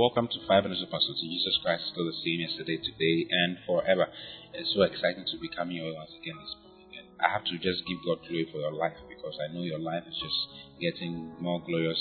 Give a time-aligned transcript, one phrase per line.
[0.00, 4.08] Welcome to Five Minutes of Pastor Jesus Christ, still the same yesterday, today, and forever.
[4.56, 7.04] It's so exciting to be coming here once again this morning.
[7.20, 10.08] I have to just give God glory for your life because I know your life
[10.08, 10.40] is just
[10.80, 12.00] getting more glorious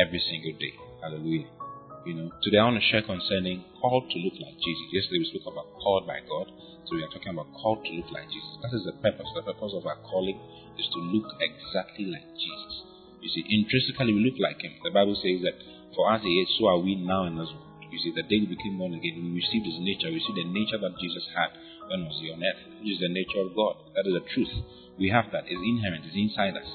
[0.00, 0.72] every single day.
[1.04, 1.52] Hallelujah.
[2.08, 5.04] You know, today I want to share concerning called to look like Jesus.
[5.04, 6.48] Yesterday we spoke about called by God.
[6.88, 8.56] So we are talking about called to look like Jesus.
[8.64, 9.28] That is the purpose.
[9.36, 10.40] The purpose of our calling
[10.80, 12.72] is to look exactly like Jesus.
[13.20, 14.80] You see, intrinsically we look like him.
[14.80, 15.56] The Bible says that
[15.94, 17.64] for us he is, so are we now this world.
[17.90, 20.10] You see, the day we became born again, we received his nature.
[20.10, 21.54] We see the nature that Jesus had
[21.86, 23.78] when he was on earth, which is the nature of God.
[23.94, 24.50] That is the truth.
[24.98, 25.46] We have that.
[25.46, 26.02] It's inherent.
[26.02, 26.66] It's inside us.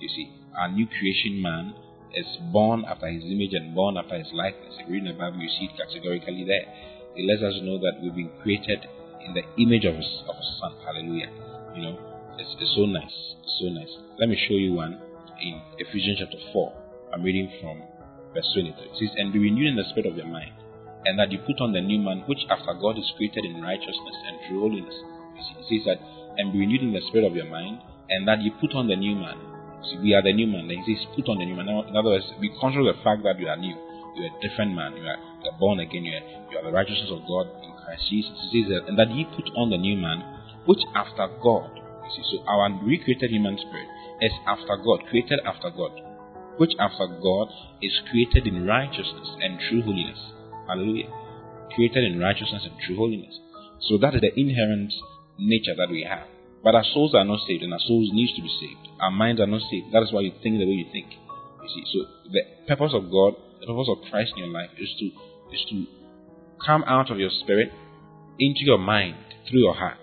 [0.00, 1.76] You see, our new creation man
[2.16, 4.80] is born after his image and born after his likeness.
[4.80, 6.64] If you read the Bible, you see it categorically there.
[7.12, 8.88] It lets us know that we've been created
[9.20, 10.72] in the image of his, of his son.
[10.80, 11.28] Hallelujah.
[11.76, 11.94] You know,
[12.38, 13.16] it's, it's so nice.
[13.44, 13.92] It's so nice.
[14.18, 14.96] Let me show you one
[15.40, 16.72] in Ephesians chapter 4.
[17.12, 17.82] I'm reading from
[18.34, 18.74] verse 23.
[18.74, 20.52] It says, And be renewed in the spirit of your mind,
[21.06, 24.18] and that you put on the new man, which after God is created in righteousness
[24.26, 24.94] and true holiness.
[25.38, 25.98] It says that,
[26.36, 27.78] and be renewed in the spirit of your mind,
[28.10, 29.38] and that you put on the new man.
[29.86, 30.66] See, we are the new man.
[30.66, 31.66] Then he says, put on the new man.
[31.70, 33.76] Now, in other words, be conscious of the fact that you are new.
[34.16, 34.96] You are a different man.
[34.96, 36.04] You are, you are born again.
[36.04, 38.32] You are, you the righteousness of God in Christ Jesus.
[38.32, 40.24] It says that, and that you put on the new man,
[40.64, 41.70] which after God.
[41.76, 43.88] You see, so our recreated human spirit
[44.20, 46.13] is after God, created after God
[46.56, 47.48] which after God
[47.82, 50.18] is created in righteousness and true holiness.
[50.66, 51.10] Hallelujah.
[51.74, 53.38] Created in righteousness and true holiness.
[53.88, 54.92] So that is the inherent
[55.38, 56.26] nature that we have.
[56.62, 58.88] But our souls are not saved, and our souls need to be saved.
[59.00, 59.92] Our minds are not saved.
[59.92, 61.12] That is why you think the way you think.
[61.12, 64.88] You see, so the purpose of God, the purpose of Christ in your life is
[64.98, 65.06] to
[65.52, 65.86] is to
[66.64, 67.70] come out of your spirit
[68.38, 69.16] into your mind
[69.48, 70.00] through your heart.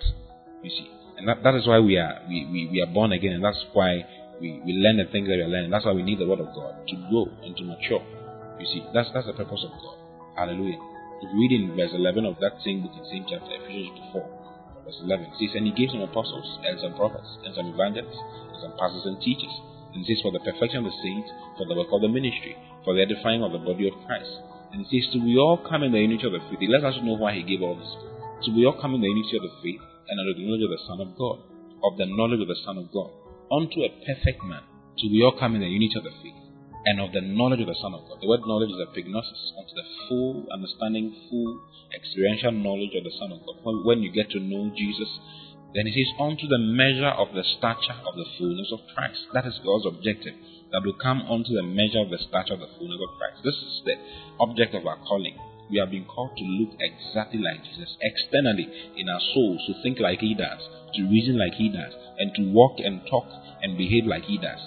[0.63, 0.89] You see.
[1.17, 3.63] And that, that is why we are we, we, we are born again, and that's
[3.73, 4.05] why
[4.41, 5.69] we, we learn the things that we are learning.
[5.69, 8.01] That's why we need the word of God to grow and to mature.
[8.57, 9.97] You see, that's that's the purpose of God.
[10.33, 10.81] Hallelujah.
[11.21, 14.25] If you read in verse 11 of that same book, in same chapter, Ephesians 4,
[14.81, 18.17] verse 11, it says, And he gave some apostles, and some prophets, and some evangelists,
[18.17, 19.53] and some pastors and teachers.
[19.93, 21.29] And it says, For the perfection of the saints,
[21.61, 24.33] for the work of the ministry, for the edifying of the body of Christ.
[24.73, 26.65] And it says, To we all come in the unity of the faith.
[26.65, 27.93] He lets us know why he gave all this.
[28.41, 30.73] So we all come in the unity of the faith, and under the knowledge of
[30.73, 31.37] the Son of God,
[31.85, 33.20] of the knowledge of the Son of God
[33.51, 34.63] unto a perfect man,
[34.97, 36.39] till we all come in the unity of the faith
[36.85, 38.17] and of the knowledge of the Son of God.
[38.21, 41.59] The word knowledge is epignosis, unto the full understanding, full
[41.93, 43.85] experiential knowledge of the Son of God.
[43.85, 45.09] When you get to know Jesus,
[45.75, 49.19] then it is unto the measure of the stature of the fullness of Christ.
[49.33, 50.35] That is God's objective.
[50.71, 53.43] That will come unto the measure of the stature of the fullness of Christ.
[53.43, 53.95] This is the
[54.39, 55.37] object of our calling.
[55.71, 58.67] We have been called to look exactly like Jesus, externally
[58.97, 60.59] in our souls, to think like He does,
[60.95, 63.25] to reason like He does, and to walk and talk
[63.61, 64.59] and behave like he does.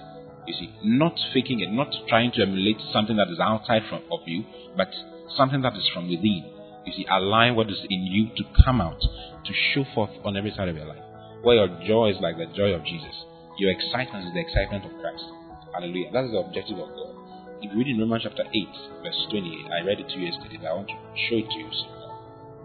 [0.46, 4.20] You see, not faking it, not trying to emulate something that is outside from, of
[4.26, 4.44] you,
[4.76, 4.88] but
[5.36, 6.50] something that is from within.
[6.84, 10.52] You see, allow what is in you to come out, to show forth on every
[10.54, 11.02] side of your life.
[11.42, 13.14] Where your joy is like the joy of Jesus,
[13.58, 15.24] your excitement is the excitement of Christ.
[15.72, 16.12] Hallelujah.
[16.12, 17.13] That is the objective of God.
[17.64, 18.52] If you read in Romans chapter 8,
[19.00, 21.58] verse 28, I read it to you yesterday, but I want to show it to
[21.58, 21.72] you.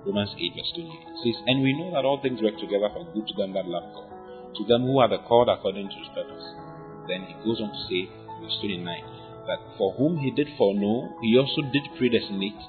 [0.03, 0.91] Romans 8, verse 28.
[0.91, 3.63] It says, And we know that all things work together for good to them that
[3.63, 4.09] love God
[4.55, 6.43] to them who are the called according to his purpose.
[7.07, 8.11] Then he goes on to say,
[8.43, 8.83] verse 29,
[9.47, 12.59] that for whom he did foreknow, he also did predestinate.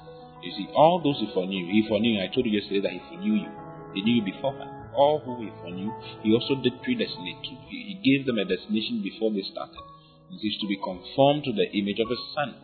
[0.41, 3.43] You see, all those he foreknew, he foreknew, I told you yesterday that he foreknew
[3.43, 3.51] you.
[3.93, 4.71] He knew you beforehand.
[4.95, 5.91] All who he foreknew,
[6.23, 7.43] he also did predestinate.
[7.43, 9.90] He gave them a destination before they started.
[10.31, 12.55] It is to be conformed to the image of his son.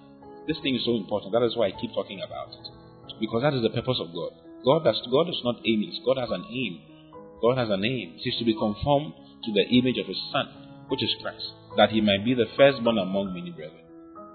[0.48, 1.34] This thing is so important.
[1.36, 2.68] That is why I keep talking about it.
[3.20, 4.32] Because that is the purpose of God.
[4.64, 6.00] God does God is not aimless.
[6.06, 6.80] God has an aim.
[7.42, 8.16] God has an aim.
[8.18, 9.14] It is to be conformed
[9.44, 10.48] to the image of his Son,
[10.88, 11.44] which is Christ,
[11.76, 13.84] that he might be the firstborn among many brethren.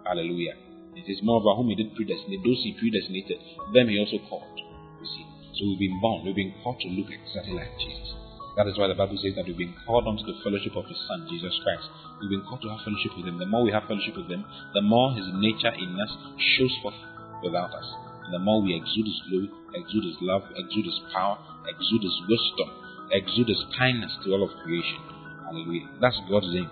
[0.04, 0.54] Hallelujah.
[0.94, 2.44] It is more about whom he did predestinate.
[2.44, 3.40] Those he predestinated,
[3.72, 4.56] them he also called.
[5.00, 5.26] You see.
[5.56, 8.21] So we've been born, we've been called to look exactly like Jesus.
[8.52, 11.00] That is why the Bible says that we've been called unto the fellowship of his
[11.08, 11.88] Son, Jesus Christ.
[12.20, 13.40] We've been called to have fellowship with him.
[13.40, 14.44] The more we have fellowship with him,
[14.76, 17.00] the more his nature in us shows forth
[17.40, 17.88] without us.
[18.28, 22.18] And the more we exude his glory, exude his love, exude his power, exude his
[22.28, 22.68] wisdom,
[23.08, 25.00] exude his kindness to all of creation.
[25.48, 25.88] Hallelujah.
[26.04, 26.68] That's God's aim.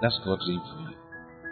[0.00, 0.96] That's God's aim for you.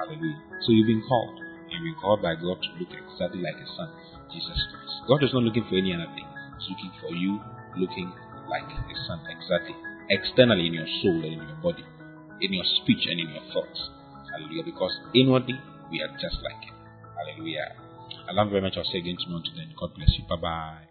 [0.00, 0.40] Hallelujah.
[0.64, 1.36] So you've been called.
[1.68, 3.92] You've been called by God to look exactly like his son,
[4.32, 4.94] Jesus Christ.
[5.04, 6.26] God is not looking for any other thing.
[6.56, 7.38] He's looking for you
[7.76, 8.10] looking
[8.50, 9.76] like the son exactly.
[10.10, 11.84] Externally in your soul and in your body,
[12.42, 13.78] in your speech and in your thoughts.
[14.34, 14.64] Hallelujah.
[14.64, 15.58] Because inwardly
[15.90, 16.74] we are just like him.
[17.16, 17.72] Hallelujah.
[18.28, 18.74] I love very much.
[18.76, 19.42] I'll say again tomorrow.
[19.78, 20.24] God bless you.
[20.28, 20.89] Bye bye.